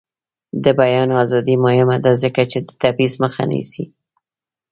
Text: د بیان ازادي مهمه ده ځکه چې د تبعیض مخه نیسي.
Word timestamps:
د 0.63 0.65
بیان 0.79 1.09
ازادي 1.23 1.55
مهمه 1.65 1.97
ده 2.03 2.11
ځکه 2.23 2.41
چې 2.51 2.57
د 2.67 2.69
تبعیض 2.81 3.13
مخه 3.23 3.43
نیسي. 3.51 3.83